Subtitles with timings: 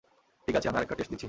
[0.45, 1.19] ঠিক আছে, আমি আরেকটা টেষ্ট দিচ্ছি?